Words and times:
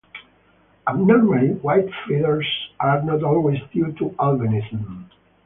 Abnormally 0.87 1.49
white 1.61 1.87
feathers 2.09 2.47
are 2.79 3.03
not 3.03 3.21
always 3.23 3.59
due 3.71 3.91
to 3.99 4.09
albinism. 4.17 5.11